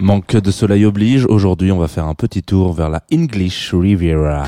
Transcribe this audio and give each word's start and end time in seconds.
Manque 0.00 0.36
de 0.36 0.50
soleil 0.50 0.86
oblige, 0.86 1.26
aujourd'hui 1.26 1.70
on 1.72 1.78
va 1.78 1.86
faire 1.86 2.06
un 2.06 2.14
petit 2.14 2.42
tour 2.42 2.72
vers 2.72 2.88
la 2.88 3.02
English 3.12 3.74
Riviera. 3.74 4.44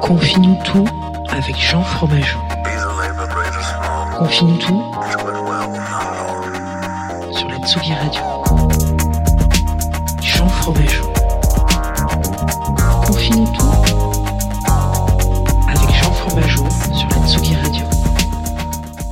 Confie-nous 0.00 0.56
tout 0.64 0.88
avec 1.28 1.54
Jean 1.56 1.82
Fromageau. 1.82 2.38
Be 2.64 2.70
the 2.70 2.88
labor 2.98 3.28
great 3.28 3.52
or 3.54 3.62
small. 3.62 4.18
Confie-nous 4.18 4.56
tout 4.56 4.82
sur 7.36 7.48
la 7.48 7.58
Tsugi 7.66 7.92
Radio. 7.92 8.22
Jean 10.22 10.48
Fromageau. 10.48 11.07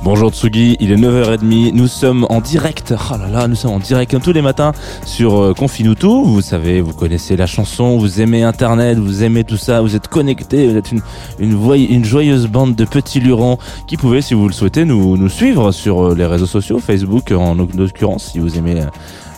Bonjour 0.09 0.31
Tsugi, 0.31 0.77
il 0.79 0.93
est 0.93 0.95
9h30, 0.95 1.73
nous 1.73 1.87
sommes 1.87 2.25
en 2.29 2.39
direct, 2.39 2.93
oh 2.97 3.17
là 3.17 3.27
là, 3.27 3.47
nous 3.49 3.55
sommes 3.55 3.73
en 3.73 3.79
direct 3.79 4.17
tous 4.21 4.31
les 4.31 4.41
matins 4.41 4.71
sur 5.05 5.35
euh, 5.35 5.53
Confine-nous 5.53 5.95
tout, 5.95 6.23
vous 6.23 6.39
savez, 6.39 6.79
vous 6.79 6.93
connaissez 6.93 7.35
la 7.35 7.45
chanson, 7.45 7.97
vous 7.97 8.21
aimez 8.21 8.41
internet, 8.41 8.97
vous 8.97 9.25
aimez 9.25 9.43
tout 9.43 9.57
ça, 9.57 9.81
vous 9.81 9.97
êtes 9.97 10.07
connectés, 10.07 10.69
vous 10.69 10.77
êtes 10.77 10.93
une, 11.39 12.05
joyeuse 12.05 12.47
bande 12.47 12.73
de 12.73 12.85
petits 12.85 13.19
lurons 13.19 13.57
qui 13.85 13.97
pouvez, 13.97 14.21
si 14.21 14.33
vous 14.33 14.47
le 14.47 14.53
souhaitez, 14.53 14.85
nous, 14.85 15.27
suivre 15.27 15.73
sur 15.73 16.01
euh, 16.01 16.15
les 16.15 16.25
réseaux 16.25 16.45
sociaux, 16.45 16.79
Facebook 16.79 17.33
en 17.33 17.55
l'occurrence, 17.55 18.31
si 18.31 18.39
vous 18.39 18.57
aimez... 18.57 18.81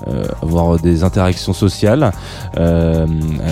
euh, 0.08 0.26
avoir 0.42 0.80
des 0.80 1.04
interactions 1.04 1.54
sociales. 1.54 2.12
Euh, 2.58 3.06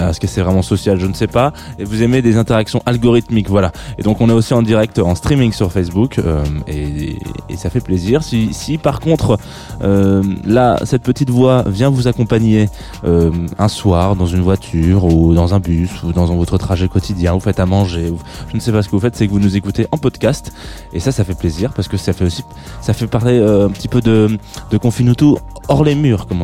Est-ce 0.10 0.20
que 0.20 0.28
c'est 0.28 0.42
vraiment 0.42 0.62
social 0.62 1.00
Je 1.00 1.08
ne 1.08 1.14
sais 1.14 1.28
pas. 1.28 1.54
Et 1.80 1.84
vous 1.84 2.04
aimez 2.04 2.22
des 2.22 2.38
interactions 2.38 2.82
algorithmiques, 2.86 3.50
voilà. 3.50 3.72
Et 3.98 4.04
donc 4.04 4.22
on 4.22 4.30
est 4.30 4.34
aussi 4.34 4.54
en 4.54 4.62
direct, 4.62 5.00
en 5.00 5.16
streaming 5.16 5.52
sur 5.52 5.72
Facebook, 5.72 6.20
euh, 6.20 6.44
et, 6.68 7.18
et 7.50 7.58
ça 7.58 7.70
fait 7.70 7.82
plaisir. 7.82 8.24
Si, 8.24 8.54
si 8.54 8.78
par 8.78 9.00
contre, 9.00 9.38
euh, 9.82 10.24
là, 10.46 10.78
cette 10.84 11.04
petite 11.04 11.30
voix 11.30 11.64
vient 11.68 11.90
vous 11.90 12.08
accompagner 12.08 12.70
euh, 13.04 13.32
un 13.58 13.68
soir 13.68 14.16
dans 14.16 14.26
une 14.26 14.42
voiture 14.42 15.04
ou 15.06 15.34
dans 15.34 15.54
un 15.54 15.60
bus 15.60 16.04
ou 16.04 16.14
dans 16.14 16.26
votre 16.26 16.58
trajet 16.58 16.88
quotidien, 16.88 17.34
vous 17.34 17.40
faites 17.40 17.60
à 17.60 17.66
manger, 17.66 18.10
ou, 18.10 18.18
je 18.50 18.56
ne 18.56 18.60
sais 18.60 18.72
pas 18.72 18.82
ce 18.82 18.88
que 18.88 18.96
vous 18.96 19.02
faites, 19.02 19.16
c'est 19.16 19.28
que 19.28 19.32
vous 19.32 19.40
nous 19.40 19.56
écoutez 19.56 19.88
en 19.92 19.98
podcast, 19.98 20.52
et 20.94 21.00
ça, 21.00 21.12
ça 21.12 21.24
fait 21.24 21.38
plaisir 21.38 21.74
parce 21.74 21.88
que 21.88 21.98
ça 21.98 22.14
fait 22.14 22.26
aussi, 22.26 22.44
ça 22.82 22.94
fait 22.94 23.08
parler 23.08 23.40
euh, 23.40 23.68
un 23.68 23.70
petit 23.70 23.88
peu 23.88 24.02
de, 24.02 24.38
de 24.72 24.78
Confinuto 24.78 25.40
hors 25.68 25.84
les 25.84 25.96
murs, 25.96 26.28
comme 26.28 26.37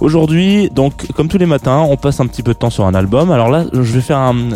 Aujourd'hui, 0.00 0.70
donc, 0.70 1.06
comme 1.14 1.28
tous 1.28 1.38
les 1.38 1.46
matins, 1.46 1.80
on 1.88 1.96
passe 1.96 2.20
un 2.20 2.26
petit 2.26 2.42
peu 2.42 2.52
de 2.52 2.58
temps 2.58 2.70
sur 2.70 2.86
un 2.86 2.94
album. 2.94 3.30
Alors 3.30 3.50
là, 3.50 3.64
je 3.72 3.80
vais 3.80 4.00
faire 4.00 4.18
un, 4.18 4.50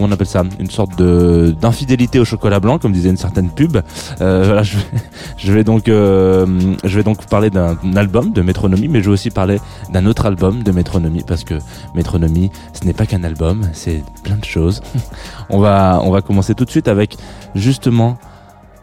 on 0.00 0.10
appelle 0.12 0.26
ça? 0.26 0.42
Une 0.58 0.70
sorte 0.70 0.96
de 0.96 1.54
d'infidélité 1.60 2.18
au 2.18 2.24
chocolat 2.24 2.60
blanc, 2.60 2.78
comme 2.78 2.92
disait 2.92 3.10
une 3.10 3.16
certaine 3.16 3.50
pub. 3.50 3.78
Euh, 4.20 4.42
voilà, 4.44 4.62
je 4.62 4.76
vais, 4.76 4.84
je 5.36 5.52
vais 5.52 5.64
donc, 5.64 5.88
euh, 5.88 6.46
je 6.84 6.96
vais 6.96 7.02
donc 7.02 7.26
parler 7.26 7.50
d'un 7.50 7.76
album 7.96 8.32
de 8.32 8.42
Métronomie, 8.42 8.88
mais 8.88 9.00
je 9.00 9.06
vais 9.06 9.12
aussi 9.12 9.30
parler 9.30 9.60
d'un 9.92 10.06
autre 10.06 10.26
album 10.26 10.62
de 10.62 10.72
Métronomie, 10.72 11.22
parce 11.26 11.44
que 11.44 11.54
Métronomie, 11.94 12.50
ce 12.72 12.84
n'est 12.84 12.92
pas 12.92 13.06
qu'un 13.06 13.24
album, 13.24 13.62
c'est 13.72 14.02
plein 14.24 14.36
de 14.36 14.44
choses. 14.44 14.82
on 15.50 15.58
va, 15.58 16.00
on 16.02 16.10
va 16.10 16.22
commencer 16.22 16.54
tout 16.54 16.64
de 16.64 16.70
suite 16.70 16.88
avec 16.88 17.16
justement 17.54 18.18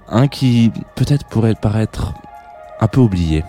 un 0.09 0.27
qui 0.27 0.71
peut-être 0.95 1.25
pourrait 1.25 1.55
paraître 1.55 2.13
un 2.79 2.87
peu 2.87 3.01
oublié. 3.01 3.43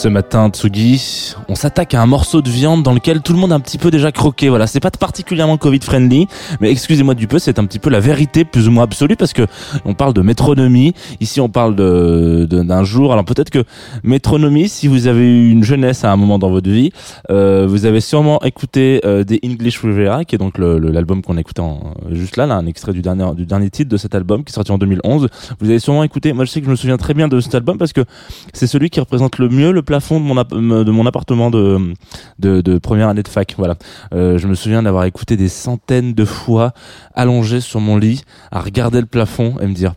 Ce 0.00 0.06
matin, 0.06 0.48
Tsugi, 0.48 1.34
on 1.48 1.54
s'attaque 1.54 1.94
à 1.94 2.02
un 2.02 2.06
morceau 2.06 2.42
de 2.42 2.50
viande 2.50 2.82
dans 2.82 2.92
lequel 2.92 3.22
tout 3.22 3.32
le 3.32 3.38
monde 3.38 3.52
a 3.52 3.54
un 3.54 3.60
petit 3.60 3.78
peu 3.78 3.90
déjà 3.90 4.12
croqué. 4.12 4.50
Voilà, 4.50 4.66
c'est 4.66 4.80
pas 4.80 4.90
particulièrement 4.90 5.56
Covid 5.56 5.80
friendly, 5.80 6.28
mais 6.60 6.70
excusez-moi 6.70 7.14
du 7.14 7.26
peu, 7.26 7.38
c'est 7.38 7.58
un 7.58 7.64
petit 7.64 7.78
peu 7.78 7.88
la 7.88 8.00
vérité 8.00 8.44
plus 8.44 8.68
ou 8.68 8.70
moins 8.70 8.84
absolue 8.84 9.16
parce 9.16 9.32
que 9.32 9.46
on 9.84 9.94
parle 9.94 10.12
de 10.12 10.20
métronomie. 10.20 10.92
Ici, 11.20 11.40
on 11.40 11.48
parle 11.48 11.74
de 11.74 12.46
d'un 12.48 12.84
jour. 12.84 13.12
Alors 13.12 13.24
peut-être 13.24 13.50
que 13.50 13.64
métronomie, 14.02 14.68
si 14.68 14.88
vous 14.88 15.06
avez 15.06 15.24
eu 15.24 15.50
une 15.50 15.64
jeunesse 15.64 16.04
à 16.04 16.12
un 16.12 16.16
moment 16.16 16.38
dans 16.38 16.50
votre 16.50 16.68
vie, 16.68 16.92
euh, 17.30 17.66
vous 17.68 17.86
avez 17.86 18.00
sûrement 18.00 18.42
écouté 18.42 19.00
euh, 19.04 19.24
des 19.24 19.40
English 19.44 19.78
Riviera, 19.80 20.24
qui 20.24 20.34
est 20.34 20.38
donc 20.38 20.58
l'album 20.58 21.22
qu'on 21.22 21.38
écoutait 21.38 21.60
en, 21.60 21.94
juste 22.10 22.36
là, 22.36 22.46
là, 22.46 22.56
un 22.56 22.66
extrait 22.66 22.92
du 22.92 23.00
dernier 23.00 23.34
du 23.34 23.46
dernier 23.46 23.70
titre 23.70 23.90
de 23.90 23.96
cet 23.96 24.14
album 24.14 24.44
qui 24.44 24.50
est 24.50 24.54
sorti 24.54 24.70
en 24.70 24.78
2011. 24.78 25.28
Vous 25.60 25.70
avez 25.70 25.78
sûrement 25.78 26.04
écouté. 26.04 26.34
Moi, 26.34 26.44
je 26.44 26.50
sais 26.50 26.60
que 26.60 26.66
je 26.66 26.70
me 26.70 26.76
souviens 26.76 26.98
très 26.98 27.14
bien 27.14 27.28
de 27.28 27.40
cet 27.40 27.54
album 27.54 27.78
parce 27.78 27.94
que 27.94 28.04
c'est 28.52 28.66
celui 28.66 28.90
qui 28.90 29.00
représente 29.00 29.38
le 29.38 29.48
mieux 29.48 29.72
le 29.72 29.82
plafond 29.82 30.20
de 30.20 30.90
mon 30.90 31.06
appartement 31.06 31.37
de, 31.48 32.78
première 32.78 33.08
année 33.08 33.22
de 33.22 33.28
fac. 33.28 33.54
Voilà. 33.56 33.76
Euh, 34.12 34.38
je 34.38 34.46
me 34.48 34.54
souviens 34.54 34.82
d'avoir 34.82 35.04
écouté 35.04 35.36
des 35.36 35.48
centaines 35.48 36.14
de 36.14 36.24
fois 36.24 36.72
allongé 37.14 37.60
sur 37.60 37.80
mon 37.80 37.96
lit 37.96 38.22
à 38.50 38.60
regarder 38.60 39.00
le 39.00 39.06
plafond 39.06 39.56
et 39.60 39.66
me 39.66 39.74
dire 39.74 39.94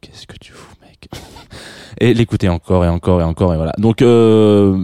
qu'est-ce 0.00 0.26
que 0.26 0.36
tu 0.40 0.52
fous 0.52 0.74
mec 0.82 1.08
et 2.00 2.14
l'écouter 2.14 2.48
encore 2.48 2.84
et 2.84 2.88
encore 2.88 3.20
et 3.20 3.24
encore 3.24 3.52
et 3.54 3.56
voilà 3.56 3.72
donc 3.78 4.02
euh, 4.02 4.82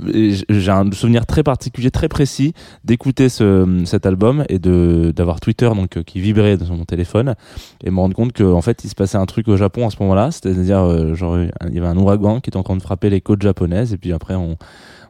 j'ai 0.48 0.70
un 0.70 0.90
souvenir 0.92 1.26
très 1.26 1.42
particulier 1.42 1.90
très 1.90 2.08
précis 2.08 2.52
d'écouter 2.84 3.28
ce, 3.28 3.82
cet 3.84 4.06
album 4.06 4.44
et 4.48 4.58
de 4.58 5.12
d'avoir 5.14 5.40
Twitter 5.40 5.70
donc 5.74 5.96
euh, 5.96 6.02
qui 6.02 6.20
vibrait 6.20 6.58
sur 6.58 6.74
mon 6.76 6.84
téléphone 6.84 7.34
et 7.82 7.90
me 7.90 7.98
rendre 7.98 8.14
compte 8.14 8.32
que 8.32 8.44
en 8.44 8.62
fait 8.62 8.84
il 8.84 8.88
se 8.90 8.94
passait 8.94 9.18
un 9.18 9.26
truc 9.26 9.48
au 9.48 9.56
Japon 9.56 9.86
à 9.86 9.90
ce 9.90 9.96
moment-là 10.00 10.30
c'est-à-dire 10.30 11.14
genre 11.14 11.38
il 11.38 11.74
y 11.74 11.78
avait 11.78 11.88
un 11.88 11.96
ouragan 11.96 12.40
qui 12.40 12.50
était 12.50 12.58
en 12.58 12.62
train 12.62 12.76
de 12.76 12.82
frapper 12.82 13.10
les 13.10 13.20
côtes 13.20 13.42
japonaises 13.42 13.92
et 13.92 13.98
puis 13.98 14.12
après 14.12 14.34
on 14.34 14.56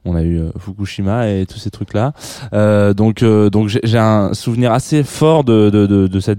on 0.05 0.15
a 0.15 0.23
eu 0.23 0.39
euh, 0.39 0.51
Fukushima 0.59 1.29
et 1.29 1.47
tous 1.47 1.59
ces 1.59 1.71
trucs 1.71 1.95
là 1.95 2.13
euh, 2.53 2.95
donc 2.95 3.23
euh, 3.23 3.51
donc 3.51 3.69
j'ai 3.69 3.99
un 3.99 4.35
souvenir 4.35 4.73
assez 4.73 5.03
fort 5.03 5.45
de 5.45 5.71
de 5.71 5.87
de, 5.87 6.07
de 6.07 6.21
cette 6.21 6.39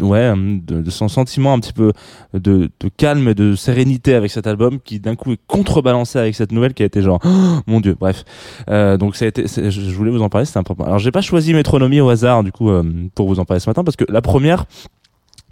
ouais 0.00 0.32
de, 0.36 0.82
de 0.82 0.90
son 0.90 1.08
sentiment 1.08 1.52
un 1.52 1.60
petit 1.60 1.72
peu 1.72 1.92
de, 2.34 2.70
de 2.80 2.88
calme 2.96 3.28
et 3.28 3.34
de 3.34 3.54
sérénité 3.54 4.14
avec 4.14 4.30
cet 4.30 4.46
album 4.46 4.80
qui 4.80 5.00
d'un 5.00 5.14
coup 5.14 5.32
est 5.32 5.40
contrebalancé 5.46 6.18
avec 6.18 6.34
cette 6.34 6.52
nouvelle 6.52 6.74
qui 6.74 6.82
a 6.82 6.86
été 6.86 7.02
genre 7.02 7.20
oh, 7.24 7.60
mon 7.66 7.80
dieu 7.80 7.96
bref. 7.98 8.24
Euh, 8.70 8.96
donc 8.96 9.16
ça 9.16 9.24
a 9.24 9.28
été 9.28 9.46
je 9.46 9.94
voulais 9.94 10.10
vous 10.10 10.22
en 10.22 10.28
parler 10.28 10.46
c'était 10.46 10.58
important. 10.58 10.84
Alors 10.84 10.98
j'ai 10.98 11.10
pas 11.10 11.20
choisi 11.20 11.54
Métronomie 11.54 12.00
au 12.00 12.08
hasard 12.08 12.44
du 12.44 12.52
coup 12.52 12.70
euh, 12.70 12.82
pour 13.14 13.28
vous 13.28 13.40
en 13.40 13.44
parler 13.44 13.60
ce 13.60 13.68
matin 13.68 13.84
parce 13.84 13.96
que 13.96 14.04
la 14.08 14.22
première 14.22 14.64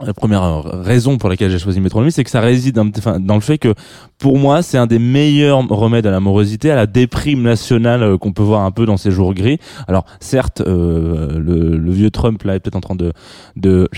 la 0.05 0.13
première 0.13 0.43
euh, 0.43 0.83
raison 0.83 1.17
pour 1.17 1.29
laquelle 1.29 1.51
j'ai 1.51 1.59
choisi 1.59 1.81
Métronomie, 1.81 2.13
c'est 2.13 2.25
que 2.25 2.31
ça 2.31 2.41
réside 2.41 2.75
dans 2.75 3.35
le 3.35 3.41
fait 3.41 3.59
que, 3.59 3.75
pour 4.19 4.39
moi, 4.39 4.63
c'est 4.63 4.79
un 4.79 4.87
des 4.87 4.99
meilleurs 4.99 5.67
remèdes 5.69 6.07
à 6.07 6.11
la 6.11 6.21
morosité, 6.21 6.71
à 6.71 6.77
la 6.77 6.87
déprime 6.87 7.43
nationale 7.43 8.03
euh, 8.03 8.19
qu'on 8.19 8.33
peut 8.33 8.43
voir 8.43 8.63
un 8.63 8.71
peu 8.71 8.87
dans 8.87 8.97
ces 8.97 9.11
jours 9.11 9.35
gris. 9.35 9.59
Alors, 9.89 10.05
certes, 10.21 10.61
euh, 10.61 11.39
le, 11.39 11.77
le 11.77 11.93
vieux 11.93 12.11
Trump 12.11 12.43
là 12.43 12.57
est 12.57 12.61
peut-être 12.61 12.77
en 12.77 12.81
train 12.81 12.95
de 12.95 13.13
de 13.57 13.89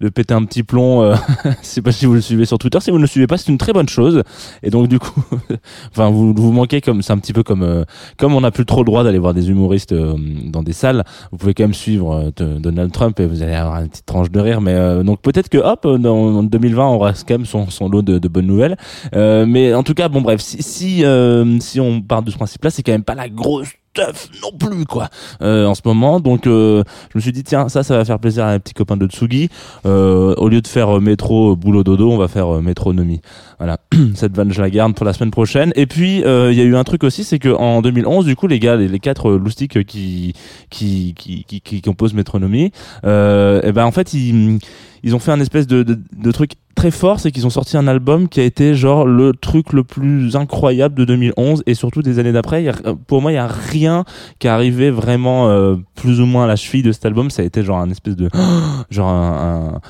de 0.00 0.08
péter 0.08 0.34
un 0.34 0.44
petit 0.44 0.62
plomb. 0.62 1.02
Euh, 1.02 1.14
je 1.44 1.50
sais 1.62 1.82
pas 1.82 1.92
si 1.92 2.06
vous 2.06 2.14
le 2.14 2.20
suivez 2.20 2.44
sur 2.44 2.58
Twitter. 2.58 2.80
Si 2.80 2.90
vous 2.90 2.96
ne 2.96 3.02
le 3.02 3.08
suivez 3.08 3.26
pas, 3.26 3.36
c'est 3.36 3.50
une 3.50 3.58
très 3.58 3.72
bonne 3.72 3.88
chose. 3.88 4.22
Et 4.62 4.70
donc, 4.70 4.88
du 4.88 4.98
coup, 4.98 5.22
enfin, 5.90 6.10
vous 6.10 6.32
vous 6.34 6.52
manquez 6.52 6.80
comme 6.80 7.02
c'est 7.02 7.12
un 7.12 7.18
petit 7.18 7.32
peu 7.32 7.42
comme 7.42 7.62
euh, 7.62 7.84
comme 8.16 8.34
on 8.34 8.40
n'a 8.40 8.50
plus 8.50 8.66
trop 8.66 8.80
le 8.80 8.86
droit 8.86 9.04
d'aller 9.04 9.18
voir 9.18 9.34
des 9.34 9.50
humoristes 9.50 9.92
euh, 9.92 10.14
dans 10.46 10.62
des 10.62 10.72
salles. 10.72 11.04
Vous 11.30 11.38
pouvez 11.38 11.54
quand 11.54 11.64
même 11.64 11.74
suivre 11.74 12.32
Donald 12.36 12.92
Trump 12.92 13.18
et 13.20 13.26
vous 13.26 13.42
allez 13.42 13.54
avoir 13.54 13.80
une 13.80 13.88
petite 13.88 14.06
tranche 14.06 14.30
de 14.30 14.40
rire. 14.40 14.60
Mais 14.60 15.04
donc 15.04 15.20
peut-être 15.20 15.39
que 15.48 15.58
hop, 15.58 15.84
en 15.86 16.42
2020, 16.42 16.86
on 16.86 16.94
aura 16.94 17.12
quand 17.12 17.30
même 17.30 17.46
son, 17.46 17.70
son 17.70 17.88
lot 17.88 18.02
de, 18.02 18.18
de 18.18 18.28
bonnes 18.28 18.46
nouvelles. 18.46 18.76
Euh, 19.14 19.46
mais 19.46 19.74
en 19.74 19.82
tout 19.82 19.94
cas, 19.94 20.08
bon 20.08 20.20
bref, 20.20 20.40
si 20.40 20.62
si, 20.62 21.04
euh, 21.04 21.58
si 21.60 21.80
on 21.80 22.00
part 22.00 22.22
de 22.22 22.30
ce 22.30 22.36
principe-là, 22.36 22.70
c'est 22.70 22.82
quand 22.82 22.92
même 22.92 23.04
pas 23.04 23.14
la 23.14 23.28
grosse 23.28 23.68
non 23.98 24.56
plus 24.56 24.84
quoi. 24.86 25.08
Euh, 25.42 25.66
en 25.66 25.74
ce 25.74 25.82
moment 25.84 26.20
donc 26.20 26.46
euh, 26.46 26.82
je 27.12 27.18
me 27.18 27.20
suis 27.20 27.32
dit 27.32 27.42
tiens 27.42 27.68
ça 27.68 27.82
ça 27.82 27.96
va 27.96 28.04
faire 28.04 28.18
plaisir 28.18 28.44
à 28.44 28.52
un 28.52 28.58
petit 28.58 28.74
copain 28.74 28.96
de 28.96 29.06
Tsugi. 29.06 29.48
Euh, 29.84 30.34
au 30.36 30.48
lieu 30.48 30.60
de 30.60 30.66
faire 30.68 30.96
euh, 30.96 31.00
métro 31.00 31.52
euh, 31.52 31.56
boulot 31.56 31.82
dodo 31.82 32.10
on 32.10 32.16
va 32.16 32.28
faire 32.28 32.54
euh, 32.54 32.60
métronomie 32.60 33.20
voilà. 33.58 33.78
Cette 34.14 34.34
vanne 34.34 34.52
je 34.52 34.60
la 34.60 34.70
garde 34.70 34.94
pour 34.94 35.04
la 35.04 35.12
semaine 35.12 35.30
prochaine. 35.30 35.72
Et 35.76 35.86
puis 35.86 36.18
il 36.18 36.54
y 36.54 36.60
a 36.60 36.64
eu 36.64 36.76
un 36.76 36.84
truc 36.84 37.04
aussi 37.04 37.24
c'est 37.24 37.38
que 37.38 37.48
en 37.48 37.82
2011 37.82 38.24
du 38.24 38.36
coup 38.36 38.46
les 38.46 38.58
gars 38.58 38.76
les, 38.76 38.88
les 38.88 39.00
quatre 39.00 39.32
loustiques 39.32 39.84
qui 39.84 40.34
qui 40.70 41.14
qui 41.18 41.44
qui, 41.44 41.60
qui 41.60 41.82
composent 41.82 42.14
métronomie 42.14 42.72
et 43.04 43.72
ben 43.72 43.84
en 43.84 43.92
fait 43.92 44.14
ils 44.14 44.58
ils 45.02 45.14
ont 45.14 45.18
fait 45.18 45.32
un 45.32 45.40
espèce 45.40 45.66
de, 45.66 45.82
de, 45.82 45.98
de 46.16 46.32
truc 46.32 46.52
très 46.80 46.90
fort, 46.90 47.20
c'est 47.20 47.30
qu'ils 47.30 47.46
ont 47.46 47.50
sorti 47.50 47.76
un 47.76 47.86
album 47.86 48.26
qui 48.26 48.40
a 48.40 48.42
été 48.42 48.74
genre 48.74 49.04
le 49.04 49.34
truc 49.34 49.74
le 49.74 49.84
plus 49.84 50.34
incroyable 50.34 50.94
de 50.94 51.04
2011 51.04 51.62
et 51.66 51.74
surtout 51.74 52.00
des 52.00 52.18
années 52.18 52.32
d'après. 52.32 52.66
A- 52.68 52.94
Pour 53.06 53.20
moi, 53.20 53.32
il 53.32 53.34
y 53.34 53.38
a 53.38 53.46
rien 53.46 54.04
qui 54.38 54.46
est 54.46 54.50
arrivé 54.50 54.90
vraiment 54.90 55.50
euh, 55.50 55.76
plus 55.94 56.22
ou 56.22 56.24
moins 56.26 56.44
à 56.44 56.46
la 56.46 56.56
cheville 56.56 56.82
de 56.82 56.92
cet 56.92 57.04
album. 57.04 57.28
Ça 57.28 57.42
a 57.42 57.44
été 57.44 57.62
genre 57.62 57.80
un 57.80 57.90
espèce 57.90 58.16
de 58.16 58.30
genre 58.90 59.08
un, 59.10 59.74
un, 59.74 59.80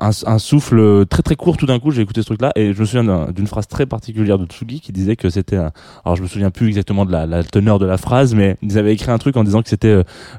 un, 0.00 0.10
un 0.26 0.38
souffle 0.38 1.06
très 1.06 1.22
très 1.22 1.36
court 1.36 1.56
tout 1.56 1.66
d'un 1.66 1.78
coup. 1.78 1.90
J'ai 1.90 2.02
écouté 2.02 2.20
ce 2.22 2.26
truc-là 2.26 2.52
et 2.56 2.72
je 2.72 2.80
me 2.80 2.84
souviens 2.84 3.04
d'un- 3.04 3.30
d'une 3.32 3.46
phrase 3.46 3.66
très 3.68 3.86
particulière 3.86 4.38
de 4.38 4.46
Tsugi 4.46 4.80
qui 4.80 4.92
disait 4.92 5.16
que 5.16 5.30
c'était, 5.30 5.56
alors 5.56 6.16
je 6.16 6.22
me 6.22 6.26
souviens 6.26 6.50
plus 6.50 6.68
exactement 6.68 7.04
de 7.04 7.12
la, 7.12 7.26
la 7.26 7.42
teneur 7.44 7.78
de 7.78 7.86
la 7.86 7.96
phrase, 7.98 8.34
mais 8.34 8.56
ils 8.62 8.78
avaient 8.78 8.92
écrit 8.94 9.10
un 9.10 9.18
truc 9.18 9.36
en 9.36 9.44
disant 9.44 9.62
que 9.62 9.68
c'était 9.68 9.88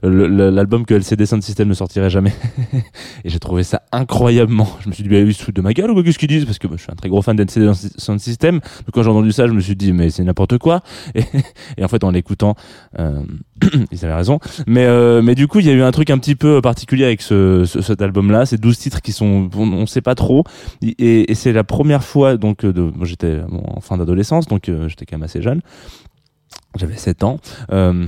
euh, 0.03 0.51
l'album 0.51 0.85
que 0.85 0.93
LCD 0.93 1.25
Sound 1.25 1.43
System 1.43 1.67
ne 1.69 1.73
sortirait 1.73 2.09
jamais. 2.09 2.33
Et 3.23 3.29
j'ai 3.29 3.39
trouvé 3.39 3.63
ça 3.63 3.81
incroyablement. 3.91 4.67
Je 4.81 4.89
me 4.89 4.93
suis 4.93 5.03
dit, 5.03 5.09
bah, 5.09 5.17
ils 5.19 5.33
se 5.33 5.51
de 5.51 5.61
ma 5.61 5.73
gueule 5.73 5.91
ou 5.91 6.01
qu'est-ce 6.03 6.17
qu'ils 6.17 6.27
disent? 6.29 6.45
Parce 6.45 6.57
que 6.57 6.67
bah, 6.67 6.75
je 6.77 6.83
suis 6.83 6.91
un 6.91 6.95
très 6.95 7.09
gros 7.09 7.21
fan 7.21 7.35
d'NCD 7.35 7.71
Sound 7.97 8.19
System. 8.19 8.55
Donc 8.55 8.61
quand 8.93 9.03
j'ai 9.03 9.09
entendu 9.09 9.31
ça, 9.31 9.47
je 9.47 9.51
me 9.53 9.59
suis 9.59 9.75
dit, 9.75 9.93
mais 9.93 10.09
c'est 10.09 10.23
n'importe 10.23 10.57
quoi. 10.57 10.81
Et, 11.15 11.23
et 11.77 11.83
en 11.83 11.87
fait, 11.87 12.03
en 12.03 12.11
l'écoutant, 12.11 12.55
euh, 12.99 13.21
ils 13.91 14.05
avaient 14.05 14.13
raison. 14.13 14.39
Mais, 14.67 14.85
euh, 14.85 15.21
mais 15.21 15.35
du 15.35 15.47
coup, 15.47 15.59
il 15.59 15.65
y 15.65 15.69
a 15.69 15.73
eu 15.73 15.81
un 15.81 15.91
truc 15.91 16.09
un 16.09 16.17
petit 16.17 16.35
peu 16.35 16.61
particulier 16.61 17.05
avec 17.05 17.21
ce, 17.21 17.65
ce- 17.65 17.81
cet 17.81 18.01
album-là. 18.01 18.45
Ces 18.45 18.57
12 18.57 18.77
titres 18.77 19.01
qui 19.01 19.11
sont, 19.11 19.49
on, 19.55 19.71
on 19.73 19.85
sait 19.85 20.01
pas 20.01 20.15
trop. 20.15 20.43
Et, 20.81 21.31
et 21.31 21.35
c'est 21.35 21.53
la 21.53 21.63
première 21.63 22.03
fois, 22.03 22.37
donc, 22.37 22.65
euh, 22.65 22.73
de, 22.73 22.81
moi, 22.81 23.05
j'étais 23.05 23.37
bon, 23.49 23.63
en 23.67 23.81
fin 23.81 23.97
d'adolescence, 23.97 24.47
donc 24.47 24.69
euh, 24.69 24.87
j'étais 24.89 25.05
quand 25.05 25.17
même 25.17 25.23
assez 25.23 25.41
jeune. 25.41 25.61
J'avais 26.75 26.97
7 26.97 27.23
ans. 27.23 27.39
Euh, 27.71 28.05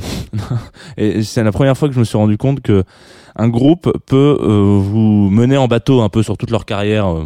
et 0.97 1.21
c'est 1.24 1.43
la 1.43 1.51
première 1.51 1.77
fois 1.77 1.88
que 1.88 1.93
je 1.93 2.00
me 2.00 2.05
suis 2.05 2.17
rendu 2.17 2.38
compte 2.38 2.62
que 2.62 2.83
un 3.36 3.50
groupe 3.50 3.92
peut 4.06 4.38
euh, 4.42 4.80
vous 4.82 5.30
mener 5.30 5.58
en 5.58 5.68
bateau 5.68 6.01
un 6.01 6.10
peu 6.10 6.24
sur 6.24 6.38
toute 6.38 6.51
leur 6.51 6.65
carrière. 6.65 7.08
Euh, 7.08 7.25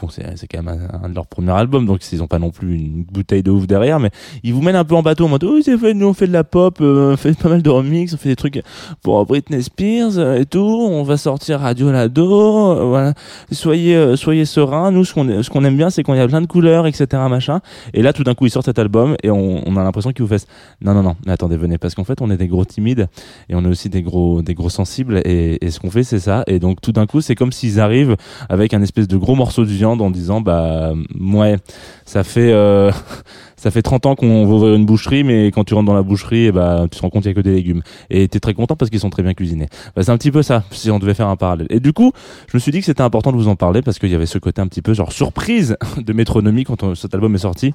bon, 0.00 0.08
c'est 0.08 0.46
quand 0.46 0.62
même 0.62 0.88
un, 1.02 1.08
de 1.08 1.14
leurs 1.14 1.26
premiers 1.26 1.52
albums, 1.52 1.86
donc 1.86 2.00
ils 2.12 2.22
ont 2.22 2.26
pas 2.26 2.38
non 2.38 2.50
plus 2.50 2.76
une 2.76 3.04
bouteille 3.04 3.42
de 3.42 3.50
ouf 3.50 3.66
derrière, 3.66 3.98
mais 3.98 4.10
ils 4.44 4.54
vous 4.54 4.62
mènent 4.62 4.76
un 4.76 4.84
peu 4.84 4.94
en 4.94 5.02
bateau 5.02 5.24
en 5.24 5.28
mode 5.28 5.44
oh 5.44 5.58
c'est 5.62 5.76
fait, 5.76 5.94
nous 5.94 6.06
on 6.06 6.12
fait 6.14 6.26
de 6.26 6.32
la 6.32 6.44
pop, 6.44 6.78
euh, 6.80 7.14
on 7.14 7.16
fait 7.16 7.36
pas 7.36 7.48
mal 7.48 7.62
de 7.62 7.70
remix, 7.70 8.14
on 8.14 8.16
fait 8.16 8.28
des 8.28 8.36
trucs 8.36 8.62
pour 9.02 9.24
Britney 9.26 9.62
Spears 9.62 10.18
euh, 10.18 10.40
et 10.40 10.46
tout. 10.46 10.58
On 10.58 11.02
va 11.02 11.16
sortir 11.16 11.60
Radio 11.60 11.90
Lado, 11.90 12.72
euh, 12.72 12.84
voilà. 12.84 13.14
Soyez 13.50 14.16
soyez 14.16 14.44
sereins. 14.44 14.92
Nous 14.92 15.04
ce 15.04 15.14
qu'on 15.14 15.42
ce 15.42 15.50
qu'on 15.50 15.64
aime 15.64 15.76
bien 15.76 15.90
c'est 15.90 16.02
qu'on 16.02 16.14
y 16.14 16.20
a 16.20 16.28
plein 16.28 16.40
de 16.40 16.46
couleurs, 16.46 16.86
etc. 16.86 17.06
machin. 17.28 17.60
Et 17.92 18.02
là 18.02 18.12
tout 18.12 18.24
d'un 18.24 18.34
coup 18.34 18.46
ils 18.46 18.50
sortent 18.50 18.66
cet 18.66 18.78
album 18.78 19.16
et 19.22 19.30
on, 19.30 19.66
on 19.66 19.76
a 19.76 19.82
l'impression 19.82 20.12
qu'ils 20.12 20.22
vous 20.22 20.28
fassent 20.28 20.46
non 20.80 20.94
non 20.94 21.02
non 21.02 21.16
attendez 21.26 21.56
venez 21.56 21.78
parce 21.78 21.94
qu'en 21.94 22.04
fait 22.04 22.20
on 22.20 22.30
est 22.30 22.36
des 22.36 22.48
gros 22.48 22.64
timides 22.64 23.08
et 23.48 23.54
on 23.54 23.64
est 23.64 23.68
aussi 23.68 23.88
des 23.88 24.02
gros 24.02 24.42
des 24.42 24.54
gros 24.54 24.70
sensibles 24.70 25.07
et, 25.24 25.58
ce 25.70 25.80
qu'on 25.80 25.90
fait 25.90 26.02
c'est 26.02 26.18
ça. 26.18 26.44
Et 26.46 26.58
donc 26.58 26.80
tout 26.80 26.92
d'un 26.92 27.06
coup 27.06 27.20
c'est 27.20 27.34
comme 27.34 27.52
s'ils 27.52 27.80
arrivent 27.80 28.16
avec 28.48 28.74
un 28.74 28.82
espèce 28.82 29.08
de 29.08 29.16
gros 29.16 29.34
morceau 29.34 29.64
de 29.64 29.70
viande 29.70 30.00
en 30.02 30.10
disant 30.10 30.40
bah 30.40 30.92
ouais 31.20 31.56
ça 32.04 32.24
fait 32.24 32.52
euh, 32.52 32.90
ça 33.56 33.70
fait 33.70 33.82
30 33.82 34.06
ans 34.06 34.14
qu'on 34.14 34.46
va 34.46 34.54
ouvrir 34.54 34.74
une 34.74 34.86
boucherie 34.86 35.24
mais 35.24 35.46
quand 35.48 35.64
tu 35.64 35.74
rentres 35.74 35.86
dans 35.86 35.94
la 35.94 36.02
boucherie 36.02 36.52
bah 36.52 36.86
tu 36.90 36.98
te 36.98 37.02
rends 37.02 37.10
compte 37.10 37.22
qu'il 37.22 37.30
y 37.30 37.34
a 37.34 37.36
que 37.36 37.40
des 37.40 37.54
légumes. 37.54 37.82
Et 38.10 38.28
t'es 38.28 38.40
très 38.40 38.54
content 38.54 38.76
parce 38.76 38.90
qu'ils 38.90 39.00
sont 39.00 39.10
très 39.10 39.22
bien 39.22 39.34
cuisinés. 39.34 39.68
Bah, 39.96 40.02
c'est 40.02 40.10
un 40.10 40.18
petit 40.18 40.30
peu 40.30 40.42
ça 40.42 40.64
si 40.70 40.90
on 40.90 40.98
devait 40.98 41.14
faire 41.14 41.28
un 41.28 41.36
parallèle. 41.36 41.66
Et 41.70 41.80
du 41.80 41.92
coup 41.92 42.12
je 42.50 42.56
me 42.56 42.60
suis 42.60 42.72
dit 42.72 42.80
que 42.80 42.86
c'était 42.86 43.02
important 43.02 43.32
de 43.32 43.36
vous 43.36 43.48
en 43.48 43.56
parler 43.56 43.82
parce 43.82 43.98
qu'il 43.98 44.10
y 44.10 44.14
avait 44.14 44.26
ce 44.26 44.38
côté 44.38 44.60
un 44.60 44.66
petit 44.66 44.82
peu 44.82 44.94
genre 44.94 45.12
surprise 45.12 45.76
de 45.98 46.12
métronomie 46.12 46.64
quand 46.64 46.82
on- 46.82 46.94
cet 46.94 47.14
album 47.14 47.34
est 47.34 47.38
sorti 47.38 47.74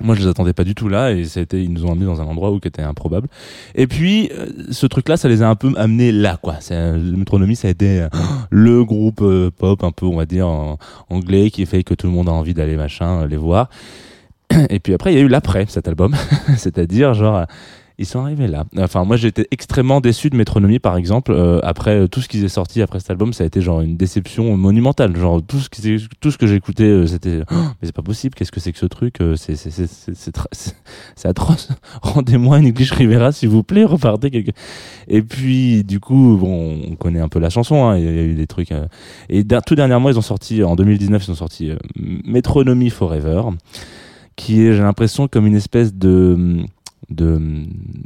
moi, 0.00 0.14
je 0.14 0.20
les 0.22 0.28
attendais 0.28 0.52
pas 0.52 0.64
du 0.64 0.74
tout 0.74 0.88
là, 0.88 1.12
et 1.12 1.24
ça 1.24 1.40
a 1.40 1.42
été, 1.42 1.62
ils 1.62 1.72
nous 1.72 1.86
ont 1.86 1.92
amenés 1.92 2.06
dans 2.06 2.20
un 2.20 2.26
endroit 2.26 2.50
où 2.50 2.60
qui 2.60 2.68
était 2.68 2.82
improbable. 2.82 3.28
Et 3.74 3.86
puis, 3.86 4.30
euh, 4.32 4.46
ce 4.70 4.86
truc-là, 4.86 5.16
ça 5.16 5.28
les 5.28 5.42
a 5.42 5.48
un 5.48 5.54
peu 5.54 5.72
amenés 5.76 6.12
là, 6.12 6.38
quoi. 6.40 6.56
C'est, 6.60 6.74
euh, 6.74 6.92
le 6.96 7.16
Métronomie, 7.16 7.56
ça 7.56 7.68
a 7.68 7.70
été 7.70 8.02
euh, 8.02 8.08
le 8.50 8.84
groupe 8.84 9.20
euh, 9.22 9.50
pop, 9.56 9.82
un 9.84 9.92
peu, 9.92 10.06
on 10.06 10.16
va 10.16 10.26
dire, 10.26 10.46
en- 10.48 10.78
anglais, 11.08 11.50
qui 11.50 11.64
fait 11.66 11.82
que 11.82 11.94
tout 11.94 12.06
le 12.06 12.12
monde 12.12 12.28
a 12.28 12.32
envie 12.32 12.54
d'aller 12.54 12.76
machin, 12.76 13.26
les 13.26 13.36
voir. 13.38 13.70
Et 14.70 14.78
puis 14.80 14.92
après, 14.94 15.12
il 15.12 15.16
y 15.16 15.20
a 15.20 15.24
eu 15.24 15.28
l'après, 15.28 15.64
cet 15.68 15.88
album. 15.88 16.14
C'est-à-dire, 16.56 17.14
genre, 17.14 17.46
ils 17.98 18.04
sont 18.06 18.20
arrivés 18.20 18.46
là. 18.46 18.64
Enfin, 18.78 19.04
moi, 19.04 19.16
j'étais 19.16 19.46
extrêmement 19.50 20.00
déçu 20.02 20.28
de 20.28 20.36
Métronomie, 20.36 20.78
par 20.78 20.96
exemple. 20.98 21.32
Euh, 21.32 21.60
après 21.62 22.00
euh, 22.00 22.06
tout 22.08 22.20
ce 22.20 22.28
qui 22.28 22.44
est 22.44 22.48
sorti 22.48 22.82
après 22.82 23.00
cet 23.00 23.10
album, 23.10 23.32
ça 23.32 23.44
a 23.44 23.46
été 23.46 23.62
genre 23.62 23.80
une 23.80 23.96
déception 23.96 24.54
monumentale. 24.56 25.16
Genre 25.16 25.42
tout 25.42 25.58
ce 25.58 25.68
tout 26.20 26.30
ce 26.30 26.36
que 26.36 26.46
j'écoutais, 26.46 26.84
euh, 26.84 27.06
c'était, 27.06 27.40
Oh, 27.50 27.54
mais 27.80 27.84
c'est 27.84 27.94
pas 27.94 28.02
possible. 28.02 28.34
Qu'est-ce 28.34 28.52
que 28.52 28.60
c'est 28.60 28.72
que 28.72 28.78
ce 28.78 28.86
truc 28.86 29.20
Euh, 29.22 29.34
C'est, 29.36 29.56
c'est, 29.56 29.70
c'est, 29.70 31.26
atroce. 31.26 31.68
Rendez-moi 32.02 32.58
une 32.58 32.66
English 32.66 32.92
Rivera, 32.92 33.32
s'il 33.32 33.48
vous 33.48 33.62
plaît. 33.62 33.84
Repartez 33.84 34.30
quelque. 34.30 34.50
Et 35.08 35.22
puis, 35.22 35.82
du 35.82 35.98
coup, 35.98 36.36
bon, 36.38 36.78
on 36.90 36.96
connaît 36.96 37.20
un 37.20 37.28
peu 37.28 37.38
la 37.38 37.48
chanson. 37.48 37.86
hein. 37.86 37.96
Il 37.96 38.04
y 38.04 38.08
a 38.08 38.22
eu 38.22 38.34
des 38.34 38.46
trucs. 38.46 38.72
Et 39.30 39.44
tout 39.66 39.74
dernièrement, 39.74 40.10
ils 40.10 40.18
ont 40.18 40.22
sorti 40.22 40.62
en 40.62 40.76
2019, 40.76 41.26
ils 41.26 41.30
ont 41.30 41.34
sorti 41.34 41.70
Métronomie 41.96 42.90
Forever, 42.90 43.42
qui 44.36 44.60
est, 44.66 44.74
j'ai 44.74 44.82
l'impression, 44.82 45.28
comme 45.28 45.46
une 45.46 45.56
espèce 45.56 45.94
de 45.94 46.58
de, 47.10 47.40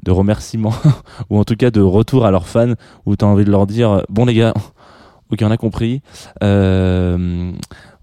de 0.02 0.10
remerciement 0.10 0.74
ou 1.30 1.38
en 1.38 1.44
tout 1.44 1.56
cas 1.56 1.70
de 1.70 1.80
retour 1.80 2.26
à 2.26 2.30
leurs 2.30 2.48
fans 2.48 2.74
où 3.06 3.16
tu 3.16 3.24
as 3.24 3.28
envie 3.28 3.44
de 3.44 3.50
leur 3.50 3.66
dire 3.66 4.04
bon 4.08 4.24
les 4.24 4.34
gars 4.34 4.54
ok 5.32 5.38
on 5.42 5.50
a 5.50 5.56
compris. 5.56 6.02
Euh, 6.42 7.52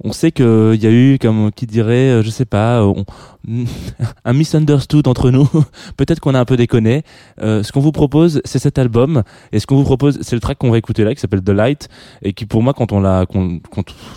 on 0.04 0.12
sait 0.12 0.32
qu'il 0.32 0.46
y 0.80 0.86
a 0.86 0.92
eu 0.92 1.18
comme 1.20 1.52
qui 1.52 1.66
dirait 1.66 2.10
euh, 2.10 2.24
je 2.24 2.30
sais 2.30 2.46
pas 2.46 2.84
on- 2.86 3.06
un 4.26 4.34
misunderstood 4.34 5.08
entre 5.08 5.32
nous. 5.32 5.48
Peut-être 5.98 6.20
qu'on 6.20 6.36
a 6.36 6.40
un 6.40 6.46
peu 6.46 6.58
déconné. 6.58 7.04
Euh, 7.42 7.64
ce 7.64 7.72
qu'on 7.72 7.80
vous 7.80 7.92
propose 7.94 8.42
c'est 8.46 8.60
cet 8.60 8.78
album. 8.78 9.24
Et 9.54 9.60
ce 9.60 9.66
qu'on 9.66 9.78
vous 9.78 9.84
propose 9.84 10.20
c'est 10.22 10.36
le 10.36 10.42
track 10.42 10.58
qu'on 10.58 10.70
va 10.70 10.78
écouter 10.78 11.04
là 11.04 11.16
qui 11.16 11.22
s'appelle 11.22 11.42
The 11.42 11.50
Light. 11.50 11.88
Et 12.22 12.34
qui 12.34 12.46
pour 12.46 12.62
moi 12.62 12.74
quand 12.74 12.92
on 12.92 13.00
l'a 13.00 13.26
quand, 13.26 13.60